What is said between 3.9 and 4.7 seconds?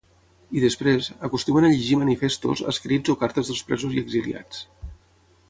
i exiliats.